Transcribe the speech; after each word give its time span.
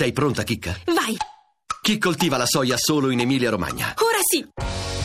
Sei 0.00 0.12
pronta, 0.12 0.44
Chicca? 0.44 0.74
Vai! 0.86 1.14
Chi 1.82 1.98
coltiva 1.98 2.38
la 2.38 2.46
soia 2.46 2.78
solo 2.78 3.10
in 3.10 3.20
Emilia-Romagna? 3.20 3.92
Ora 3.98 4.16
sì! 4.22 4.48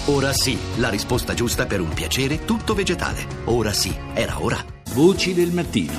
Ora 0.10 0.32
sì, 0.32 0.58
la 0.78 0.88
risposta 0.88 1.34
giusta 1.34 1.66
per 1.66 1.82
un 1.82 1.94
piacere 1.94 2.46
tutto 2.46 2.74
vegetale. 2.74 3.28
Ora 3.48 3.74
sì, 3.74 3.94
era 4.14 4.42
ora. 4.42 4.56
Voci 4.94 5.34
del 5.34 5.52
mattino. 5.52 5.92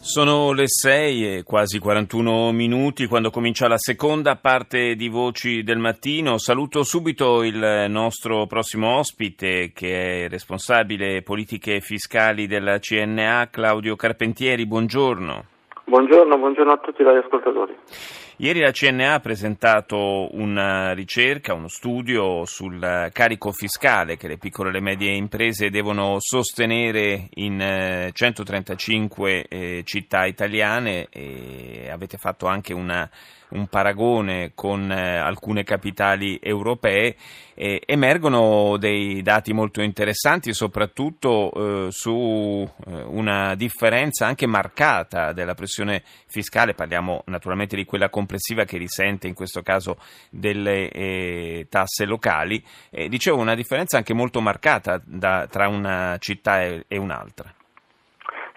Sono 0.00 0.52
le 0.52 0.64
6 0.66 1.36
e 1.36 1.42
quasi 1.44 1.78
41 1.78 2.52
minuti 2.52 3.06
quando 3.06 3.30
comincia 3.30 3.68
la 3.68 3.78
seconda 3.78 4.36
parte 4.36 4.96
di 4.96 5.08
Voci 5.08 5.62
del 5.62 5.78
Mattino. 5.78 6.36
Saluto 6.36 6.82
subito 6.82 7.42
il 7.42 7.86
nostro 7.88 8.44
prossimo 8.44 8.98
ospite 8.98 9.72
che 9.72 10.26
è 10.26 10.28
responsabile 10.28 11.22
politiche 11.22 11.80
fiscali 11.80 12.46
della 12.46 12.78
CNA, 12.78 13.48
Claudio 13.50 13.96
Carpentieri. 13.96 14.66
Buongiorno. 14.66 15.54
Buongiorno, 15.88 16.36
buongiorno 16.36 16.72
a 16.72 16.78
tutti 16.78 17.04
gli 17.04 17.06
ascoltatori. 17.06 17.78
Ieri 18.38 18.60
la 18.60 18.70
CNA 18.70 19.14
ha 19.14 19.20
presentato 19.20 20.28
una 20.36 20.92
ricerca, 20.92 21.54
uno 21.54 21.68
studio 21.68 22.44
sul 22.44 23.08
carico 23.10 23.50
fiscale 23.50 24.18
che 24.18 24.28
le 24.28 24.36
piccole 24.36 24.68
e 24.68 24.72
le 24.72 24.80
medie 24.80 25.14
imprese 25.14 25.70
devono 25.70 26.16
sostenere 26.18 27.28
in 27.36 28.10
135 28.12 29.32
eh, 29.32 29.46
eh, 29.48 29.82
città 29.84 30.26
italiane. 30.26 31.06
E 31.08 31.88
avete 31.90 32.18
fatto 32.18 32.46
anche 32.46 32.74
una 32.74 33.08
un 33.48 33.68
paragone 33.68 34.52
con 34.54 34.90
eh, 34.90 35.18
alcune 35.18 35.62
capitali 35.62 36.38
europee, 36.42 37.14
eh, 37.54 37.80
emergono 37.86 38.76
dei 38.76 39.22
dati 39.22 39.52
molto 39.52 39.82
interessanti, 39.82 40.52
soprattutto 40.52 41.88
su 41.90 42.68
una 42.86 43.54
differenza 43.54 44.26
anche 44.26 44.46
marcata 44.46 45.32
della 45.32 45.54
pressione 45.54 46.02
fiscale, 46.26 46.74
parliamo 46.74 47.22
naturalmente 47.26 47.76
di 47.76 47.84
quella 47.84 48.08
complessiva 48.26 48.64
che 48.64 48.76
risente 48.76 49.28
in 49.28 49.34
questo 49.34 49.62
caso 49.62 49.96
delle 50.30 50.90
eh, 50.90 51.66
tasse 51.70 52.04
locali, 52.04 52.60
dicevo 53.08 53.38
una 53.38 53.54
differenza 53.54 53.96
anche 53.96 54.14
molto 54.14 54.40
marcata 54.40 55.00
da, 55.04 55.46
tra 55.48 55.68
una 55.68 56.16
città 56.18 56.62
e, 56.62 56.84
e 56.88 56.98
un'altra. 56.98 57.54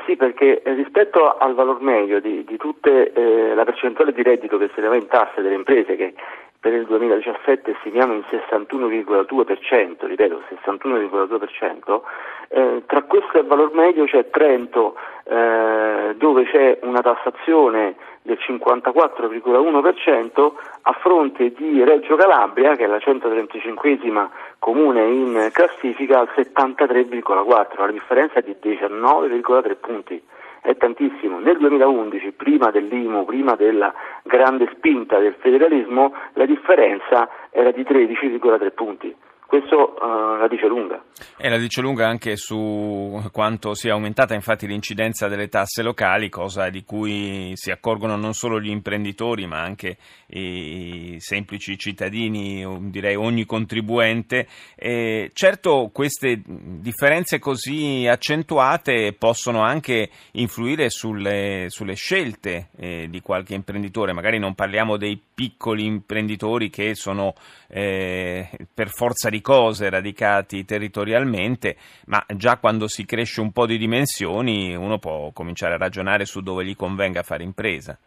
Sì, 0.06 0.16
perché 0.16 0.64
rispetto 0.66 1.38
al 1.38 1.54
valor 1.54 1.82
medio 1.82 2.20
di, 2.20 2.44
di 2.44 2.58
tutte 2.58 3.14
eh, 3.14 3.54
la 3.54 3.64
percentuale 3.64 4.12
di 4.12 4.24
reddito 4.24 4.58
che 4.58 4.72
se 4.74 4.82
ne 4.82 4.88
va 4.88 4.96
in 4.96 5.06
tasse 5.06 5.42
delle 5.42 5.54
imprese, 5.54 5.96
che 5.96 6.16
per 6.60 6.74
il 6.74 6.86
2017 6.86 7.78
stimiamo 7.80 8.14
in 8.14 8.24
61,2%, 8.30 10.06
ripeto 10.06 10.44
61,2%, 10.50 12.02
eh, 12.50 12.84
tra 12.86 13.04
questo 13.04 13.38
e 13.38 13.42
il 13.42 13.48
valor 13.48 13.74
medio 13.74 14.06
c'è 14.06 14.30
Trento 14.30 14.96
eh, 15.24 16.16
dove 16.18 16.44
c'è 16.46 16.80
una 16.82 17.02
tassazione 17.02 17.96
del 18.24 18.38
54,1% 18.42 20.52
a 20.82 20.92
fronte 21.00 21.54
di 21.54 21.82
Reggio 21.84 22.18
Calabria, 22.18 22.76
che 22.76 22.84
è 22.84 22.88
la 22.88 22.98
135esima 22.98 24.28
comune 24.60 25.06
in 25.06 25.50
classifica, 25.54 26.20
al 26.20 26.28
73,4%, 26.36 27.80
la 27.80 27.92
differenza 27.92 28.40
è 28.40 28.42
di 28.42 28.58
19,3 28.62 29.78
punti 29.80 30.22
è 30.62 30.76
tantissimo. 30.78 31.40
Nel 31.40 31.58
2011, 31.58 32.32
prima 32.32 32.72
dell'IMU, 32.72 33.26
prima 33.26 33.56
della 33.56 33.94
grande 34.24 34.70
spinta 34.74 35.20
del 35.20 35.36
federalismo, 35.40 36.14
la 36.34 36.46
differenza 36.46 37.30
era 37.50 37.72
di 37.72 37.84
13,3 37.84 38.74
punti. 38.74 39.16
Questo 39.50 39.96
uh, 40.00 40.38
la 40.38 40.48
dice 40.48 40.68
lunga. 40.68 41.04
E 41.36 41.50
la 41.50 41.58
dice 41.58 41.82
lunga 41.82 42.08
anche 42.08 42.36
su 42.36 43.20
quanto 43.32 43.74
sia 43.74 43.94
aumentata 43.94 44.36
infatti 44.36 44.68
l'incidenza 44.68 45.28
delle 45.28 45.48
tasse 45.48 45.82
locali, 45.82 46.30
cosa 46.30 46.70
di 46.70 46.84
cui 46.84 47.54
si 47.56 47.72
accorgono 47.72 48.16
non 48.16 48.34
solo 48.34 48.62
gli 48.62 48.70
imprenditori 48.70 49.48
ma 49.48 49.60
anche 49.60 49.98
i 50.28 51.16
semplici 51.18 51.80
cittadini, 51.80 52.92
direi 52.92 53.16
ogni 53.16 53.46
contribuente. 53.46 54.46
E 54.76 55.32
certo 55.34 55.90
queste 55.92 56.44
differenze 56.46 57.40
così 57.40 58.06
accentuate 58.08 59.16
possono 59.18 59.62
anche 59.62 60.12
influire 60.34 60.92
sulle, 60.92 61.66
sulle 61.70 61.96
scelte 61.96 62.68
eh, 62.78 63.08
di 63.10 63.20
qualche 63.22 63.56
imprenditore, 63.56 64.14
magari 64.14 64.38
non 64.38 64.54
parliamo 64.54 64.96
dei 64.96 65.20
piccoli 65.34 65.86
imprenditori 65.86 66.70
che 66.70 66.94
sono 66.94 67.34
eh, 67.68 68.48
per 68.72 68.90
forza 68.90 69.30
di 69.30 69.39
di 69.40 69.42
cose 69.42 69.90
radicati 69.90 70.66
territorialmente, 70.66 71.76
ma 72.08 72.22
già 72.36 72.58
quando 72.58 72.88
si 72.88 73.06
cresce 73.06 73.40
un 73.40 73.52
po' 73.52 73.66
di 73.66 73.78
dimensioni 73.78 74.76
uno 74.76 74.98
può 74.98 75.32
cominciare 75.34 75.76
a 75.76 75.78
ragionare 75.78 76.26
su 76.26 76.42
dove 76.42 76.66
gli 76.66 76.76
convenga 76.76 77.24
fare 77.24 77.44
impresa. 77.44 77.98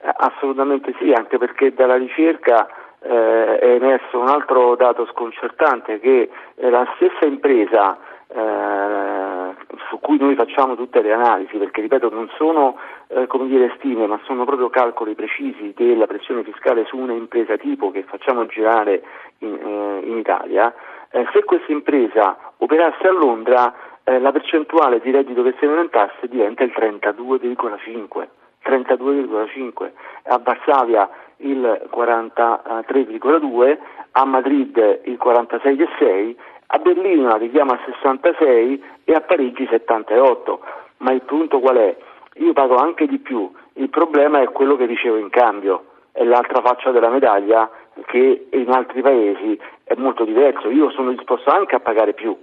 Eh, 0.00 0.12
assolutamente 0.16 0.94
sì, 0.98 1.12
anche 1.12 1.36
perché 1.36 1.74
dalla 1.74 1.96
ricerca 1.96 2.66
eh, 3.02 3.58
è 3.58 3.74
emerso 3.74 4.18
un 4.18 4.28
altro 4.28 4.74
dato 4.76 5.06
sconcertante 5.12 6.00
che 6.00 6.30
eh, 6.54 6.70
la 6.70 6.86
stessa 6.96 7.26
impresa 7.26 7.98
eh, 8.28 9.31
su 9.92 9.98
cui 10.00 10.16
noi 10.16 10.34
facciamo 10.34 10.74
tutte 10.74 11.02
le 11.02 11.12
analisi, 11.12 11.58
perché 11.58 11.82
ripeto 11.82 12.08
non 12.08 12.30
sono 12.38 12.78
eh, 13.08 13.26
come 13.26 13.46
dire, 13.46 13.74
stime, 13.76 14.06
ma 14.06 14.18
sono 14.24 14.46
proprio 14.46 14.70
calcoli 14.70 15.14
precisi 15.14 15.74
della 15.76 16.06
pressione 16.06 16.42
fiscale 16.44 16.86
su 16.86 16.96
un'impresa 16.96 17.58
tipo 17.58 17.90
che 17.90 18.02
facciamo 18.04 18.46
girare 18.46 19.02
in, 19.40 19.52
eh, 19.52 20.06
in 20.08 20.16
Italia, 20.16 20.72
eh, 21.10 21.26
se 21.34 21.44
questa 21.44 21.70
impresa 21.70 22.38
operasse 22.56 23.06
a 23.06 23.12
Londra 23.12 23.74
eh, 24.04 24.18
la 24.18 24.32
percentuale 24.32 24.98
di 25.00 25.10
reddito 25.10 25.42
che 25.42 25.54
se 25.60 25.66
ne 25.66 25.88
tasse 25.90 26.26
diventa 26.26 26.64
il 26.64 26.72
32,5. 26.74 28.28
32,5, 28.64 29.90
a 30.24 30.38
Varsavia 30.38 31.06
il 31.38 31.88
43,2, 31.94 33.78
a 34.12 34.24
Madrid 34.24 35.00
il 35.04 35.18
46,6 35.22 36.36
a 36.74 36.78
Berlino 36.78 37.28
arriviamo 37.28 37.72
a 37.72 37.80
66 37.84 38.82
e 39.04 39.12
a 39.12 39.20
Parigi 39.20 39.66
78, 39.68 40.60
ma 40.98 41.12
il 41.12 41.20
punto 41.20 41.60
qual 41.60 41.76
è? 41.76 41.96
Io 42.36 42.54
pago 42.54 42.76
anche 42.76 43.06
di 43.06 43.18
più, 43.18 43.50
il 43.74 43.90
problema 43.90 44.40
è 44.40 44.48
quello 44.48 44.76
che 44.76 44.86
ricevo 44.86 45.18
in 45.18 45.28
cambio, 45.28 45.84
è 46.12 46.24
l'altra 46.24 46.62
faccia 46.62 46.90
della 46.90 47.10
medaglia 47.10 47.70
che 48.06 48.46
in 48.50 48.70
altri 48.70 49.02
paesi 49.02 49.60
è 49.84 49.94
molto 49.96 50.24
diverso, 50.24 50.70
io 50.70 50.90
sono 50.92 51.10
disposto 51.10 51.50
anche 51.50 51.74
a 51.74 51.80
pagare 51.80 52.14
più. 52.14 52.34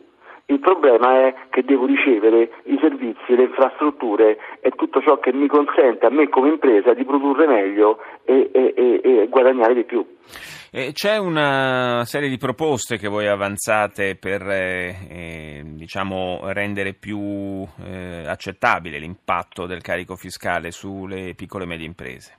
Il 0.50 0.60
problema 0.60 1.28
è 1.28 1.36
che 1.52 1.64
devo 1.64 1.86
ricevere 1.86 2.50
i 2.64 2.78
servizi, 2.82 3.36
le 3.36 3.44
infrastrutture 3.44 4.38
e 4.62 4.72
tutto 4.72 5.00
ciò 5.00 5.20
che 5.20 5.32
mi 5.32 5.46
consente 5.46 6.08
a 6.08 6.10
me 6.10 6.28
come 6.28 6.50
impresa 6.50 6.96
di 6.96 7.06
produrre 7.06 7.46
meglio 7.46 8.00
e, 8.26 8.50
e, 8.52 8.74
e, 8.76 9.02
e 9.04 9.28
guadagnare 9.30 9.76
di 9.76 9.84
più. 9.84 10.04
Eh, 10.72 10.92
c'è 10.92 11.18
una 11.18 12.04
serie 12.06 12.30
di 12.30 12.38
proposte 12.38 12.98
che 12.98 13.08
voi 13.08 13.28
avanzate 13.28 14.16
per 14.16 14.42
eh, 14.42 14.96
eh, 15.08 15.62
diciamo, 15.66 16.42
rendere 16.52 16.94
più 16.94 17.64
eh, 17.84 18.24
accettabile 18.26 18.98
l'impatto 18.98 19.68
del 19.68 19.82
carico 19.82 20.16
fiscale 20.16 20.72
sulle 20.72 21.36
piccole 21.36 21.66
e 21.66 21.68
medie 21.68 21.86
imprese. 21.86 22.39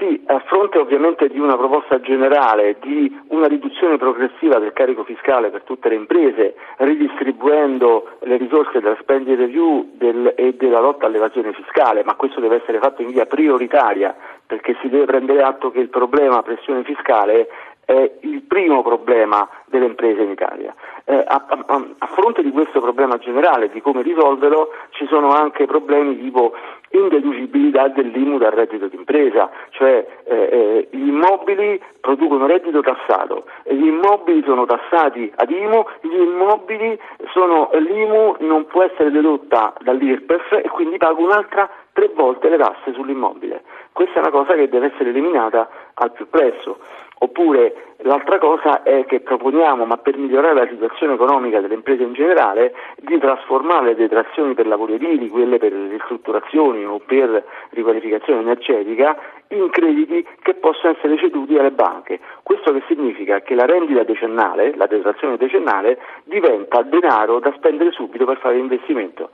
Sì, 0.00 0.18
a 0.28 0.38
fronte 0.46 0.78
ovviamente 0.78 1.28
di 1.28 1.38
una 1.38 1.58
proposta 1.58 2.00
generale 2.00 2.78
di 2.80 3.14
una 3.28 3.46
riduzione 3.46 3.98
progressiva 3.98 4.58
del 4.58 4.72
carico 4.72 5.04
fiscale 5.04 5.50
per 5.50 5.62
tutte 5.62 5.90
le 5.90 5.96
imprese, 5.96 6.54
ridistribuendo 6.78 8.08
le 8.20 8.38
risorse 8.38 8.80
della 8.80 8.96
spending 8.98 9.36
review 9.36 9.90
del, 9.98 10.32
e 10.38 10.54
della 10.54 10.80
lotta 10.80 11.04
all'evasione 11.04 11.52
fiscale, 11.52 12.02
ma 12.02 12.14
questo 12.14 12.40
deve 12.40 12.62
essere 12.62 12.78
fatto 12.78 13.02
in 13.02 13.10
via 13.10 13.26
prioritaria 13.26 14.16
perché 14.46 14.74
si 14.80 14.88
deve 14.88 15.04
prendere 15.04 15.42
atto 15.42 15.70
che 15.70 15.80
il 15.80 15.90
problema 15.90 16.42
pressione 16.42 16.82
fiscale 16.82 17.48
è 17.84 18.18
il 18.20 18.42
primo 18.42 18.82
problema 18.82 19.48
delle 19.66 19.86
imprese 19.86 20.22
in 20.22 20.30
Italia. 20.30 20.72
Eh, 21.04 21.24
a, 21.26 21.44
a, 21.46 21.86
a, 21.98 22.06
fronte 22.06 22.40
di 22.42 22.52
questo 22.52 22.80
problema 22.80 23.18
generale, 23.18 23.68
di 23.68 23.80
come 23.80 24.02
risolverlo, 24.02 24.70
ci 24.90 25.06
sono 25.08 25.32
anche 25.32 25.66
problemi 25.66 26.16
tipo 26.20 26.54
indeducibilità 26.90 27.88
dell'IMU 27.88 28.38
dal 28.38 28.52
reddito 28.52 28.88
d'impresa, 28.88 29.50
cioè 29.70 30.06
eh, 30.24 30.34
eh, 30.34 30.88
gli 30.90 31.08
immobili 31.08 31.80
producono 32.00 32.46
reddito 32.46 32.80
tassato, 32.80 33.44
gli 33.64 33.86
immobili 33.86 34.42
sono 34.44 34.66
tassati 34.66 35.30
ad 35.34 35.50
IMU, 35.50 35.84
gli 36.00 36.18
immobili 36.20 36.98
sono, 37.32 37.70
l'IMU 37.72 38.36
non 38.40 38.66
può 38.66 38.82
essere 38.82 39.10
dedotta 39.10 39.74
dall'IRPEF 39.80 40.52
e 40.64 40.68
quindi 40.68 40.96
pago 40.96 41.22
un'altra 41.22 41.68
tre 41.92 42.10
volte 42.14 42.48
le 42.48 42.56
tasse 42.56 42.92
sull'immobile. 42.92 43.62
Questa 43.92 44.18
è 44.18 44.20
una 44.20 44.30
cosa 44.30 44.54
che 44.54 44.68
deve 44.68 44.92
essere 44.92 45.10
eliminata 45.10 45.68
al 45.94 46.12
più 46.12 46.28
presto. 46.28 46.78
Oppure 47.22 47.96
l'altra 47.98 48.38
cosa 48.38 48.82
è 48.82 49.04
che 49.04 49.20
proponiamo, 49.20 49.84
ma 49.84 49.98
per 49.98 50.16
migliorare 50.16 50.54
la 50.54 50.66
situazione 50.66 51.14
economica 51.14 51.60
delle 51.60 51.74
imprese 51.74 52.02
in 52.02 52.14
generale, 52.14 52.72
di 52.96 53.18
trasformare 53.18 53.88
le 53.88 53.94
detrazioni 53.94 54.54
per 54.54 54.66
lavori 54.66 54.94
edili, 54.94 55.28
quelle 55.28 55.58
per 55.58 55.70
ristrutturazioni 55.70 56.79
o 56.84 56.98
per 56.98 57.44
riqualificazione 57.70 58.40
energetica, 58.40 59.16
in 59.48 59.68
crediti 59.70 60.26
che 60.42 60.54
possono 60.54 60.94
essere 60.94 61.16
ceduti 61.18 61.56
alle 61.56 61.72
banche. 61.72 62.20
Questo 62.42 62.72
che 62.72 62.82
significa 62.86 63.40
che 63.40 63.54
la 63.54 63.66
rendita 63.66 64.02
decennale, 64.02 64.74
la 64.76 64.86
detrazione 64.86 65.36
decennale, 65.36 65.98
diventa 66.24 66.82
denaro 66.82 67.38
da 67.38 67.52
spendere 67.56 67.90
subito 67.92 68.24
per 68.24 68.38
fare 68.38 68.58
investimento 68.58 69.30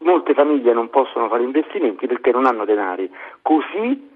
molte 0.00 0.32
famiglie 0.32 0.72
non 0.72 0.90
possono 0.90 1.26
fare 1.26 1.42
investimenti 1.42 2.06
perché 2.06 2.30
non 2.30 2.46
hanno 2.46 2.64
denari. 2.64 3.10
Così 3.42 4.08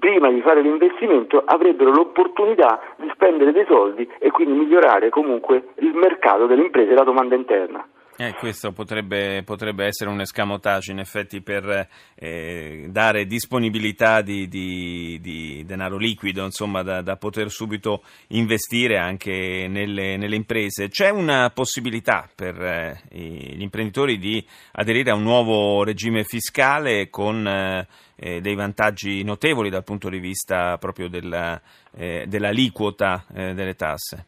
prima 0.00 0.30
di 0.30 0.40
fare 0.40 0.62
l'investimento 0.62 1.42
avrebbero 1.44 1.92
l'opportunità 1.92 2.80
di 2.96 3.08
spendere 3.12 3.52
dei 3.52 3.66
soldi 3.66 4.10
e 4.18 4.30
quindi 4.30 4.58
migliorare 4.58 5.10
comunque 5.10 5.68
il 5.76 5.94
mercato 5.94 6.46
delle 6.46 6.62
imprese 6.62 6.92
e 6.92 6.94
la 6.94 7.04
domanda 7.04 7.36
interna. 7.36 7.86
Eh, 8.20 8.34
questo 8.34 8.72
potrebbe, 8.72 9.42
potrebbe, 9.44 9.86
essere 9.86 10.10
un 10.10 10.20
escamotage 10.20 10.92
in 10.92 10.98
effetti 10.98 11.40
per 11.40 11.88
eh, 12.16 12.84
dare 12.90 13.24
disponibilità 13.24 14.20
di, 14.20 14.46
di, 14.46 15.18
di, 15.22 15.64
denaro 15.64 15.96
liquido 15.96 16.44
insomma, 16.44 16.82
da, 16.82 17.00
da, 17.00 17.16
poter 17.16 17.50
subito 17.50 18.02
investire 18.26 18.98
anche 18.98 19.66
nelle, 19.70 20.18
nelle, 20.18 20.36
imprese. 20.36 20.88
C'è 20.88 21.08
una 21.08 21.48
possibilità 21.48 22.28
per 22.34 22.62
eh, 22.62 23.02
gli 23.08 23.62
imprenditori 23.62 24.18
di 24.18 24.46
aderire 24.72 25.12
a 25.12 25.14
un 25.14 25.22
nuovo 25.22 25.82
regime 25.82 26.22
fiscale 26.22 27.08
con 27.08 27.48
eh, 27.48 27.88
eh, 28.16 28.42
dei 28.42 28.54
vantaggi 28.54 29.24
notevoli 29.24 29.70
dal 29.70 29.82
punto 29.82 30.10
di 30.10 30.18
vista 30.18 30.76
proprio 30.76 31.08
della, 31.08 31.58
eh, 31.96 32.26
dell'aliquota 32.28 33.24
delle 33.32 33.76
tasse? 33.76 34.26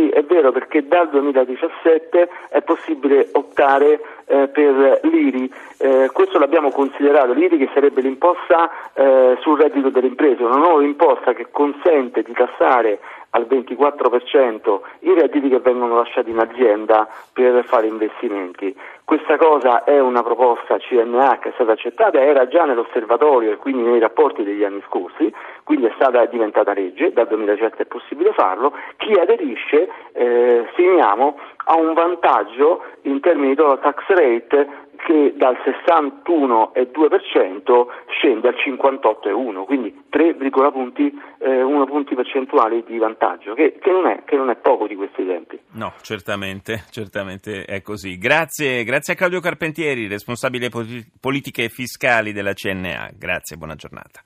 Sì, 0.00 0.08
è 0.08 0.22
vero 0.22 0.50
perché 0.50 0.88
dal 0.88 1.10
2017 1.10 2.28
è 2.48 2.62
possibile 2.62 3.28
optare 3.32 4.00
eh, 4.24 4.48
per 4.48 5.00
l'IRI, 5.02 5.52
eh, 5.76 6.08
questo 6.30 6.38
l'abbiamo 6.38 6.70
considerato, 6.70 7.32
l'IRI 7.32 7.58
che 7.58 7.70
sarebbe 7.74 8.00
l'imposta 8.02 8.70
eh, 8.94 9.36
sul 9.40 9.58
reddito 9.58 9.90
delle 9.90 10.06
imprese, 10.06 10.44
una 10.44 10.58
nuova 10.58 10.82
imposta 10.84 11.32
che 11.32 11.48
consente 11.50 12.22
di 12.22 12.32
tassare 12.32 13.00
al 13.30 13.46
24% 13.48 14.80
i 15.00 15.12
redditi 15.14 15.48
che 15.48 15.58
vengono 15.58 15.96
lasciati 15.96 16.30
in 16.30 16.38
azienda 16.38 17.08
per 17.32 17.64
fare 17.64 17.86
investimenti. 17.88 18.76
Questa 19.04 19.36
cosa 19.38 19.82
è 19.82 19.98
una 19.98 20.22
proposta 20.22 20.78
CNA 20.78 21.38
che 21.40 21.48
è 21.48 21.52
stata 21.54 21.72
accettata, 21.72 22.20
era 22.20 22.46
già 22.46 22.64
nell'osservatorio 22.64 23.52
e 23.52 23.56
quindi 23.56 23.82
nei 23.82 23.98
rapporti 23.98 24.44
degli 24.44 24.62
anni 24.62 24.82
scorsi, 24.86 25.32
quindi 25.64 25.86
è 25.86 25.92
stata 25.96 26.24
diventata 26.26 26.72
legge, 26.72 27.12
dal 27.12 27.26
2007 27.26 27.82
è 27.82 27.86
possibile 27.86 28.32
farlo, 28.32 28.72
chi 28.96 29.12
aderisce, 29.12 29.88
eh, 30.12 30.68
segnaliamo, 30.76 31.38
ha 31.64 31.74
un 31.76 31.92
vantaggio 31.92 32.82
in 33.02 33.18
termini 33.20 33.54
di 33.54 33.62
tax 33.80 34.06
rate 34.06 34.88
che 35.06 35.34
dal 35.36 35.56
61,2% 35.64 37.86
scende 38.08 38.48
al 38.48 38.54
58,1%, 38.54 39.64
quindi 39.64 40.04
3,1 40.10 40.72
punti, 40.72 41.06
eh, 41.38 41.64
punti 41.86 42.14
percentuali 42.14 42.84
di 42.86 42.98
vantaggio, 42.98 43.54
che, 43.54 43.78
che, 43.80 43.90
non 43.90 44.06
è, 44.06 44.24
che, 44.24 44.36
non 44.36 44.50
è, 44.50 44.56
poco 44.56 44.86
di 44.86 44.94
questi 44.94 45.26
tempi. 45.26 45.58
No, 45.72 45.94
certamente, 46.02 46.84
certamente 46.90 47.64
è 47.64 47.80
così. 47.82 48.18
Grazie, 48.18 48.84
grazie 48.84 49.14
a 49.14 49.16
Claudio 49.16 49.40
Carpentieri, 49.40 50.06
responsabile 50.08 50.68
politiche 51.20 51.68
fiscali 51.68 52.32
della 52.32 52.52
CNA. 52.52 53.10
Grazie, 53.18 53.56
buona 53.56 53.74
giornata. 53.74 54.20